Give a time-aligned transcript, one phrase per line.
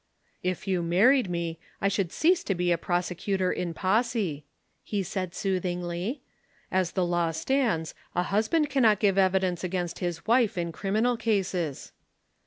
[0.41, 4.43] "'If you married me, I should cease to be a prosecutor in posse,'
[4.81, 6.23] he said soothingly.
[6.71, 11.91] 'As the law stands, a husband cannot give evidence against his wife in criminal cases.'